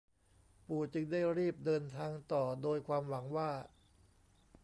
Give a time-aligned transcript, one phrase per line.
[0.67, 3.49] ปู่จึงได้รีบเดินทางต่อโดยความหวังว่า